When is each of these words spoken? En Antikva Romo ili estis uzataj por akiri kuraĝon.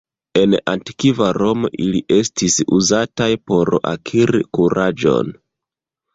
En 0.43 0.53
Antikva 0.71 1.27
Romo 1.37 1.69
ili 1.87 2.01
estis 2.15 2.57
uzataj 2.79 3.29
por 3.53 3.73
akiri 3.93 4.43
kuraĝon. 4.61 5.33